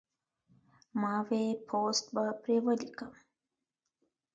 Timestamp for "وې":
1.27-1.43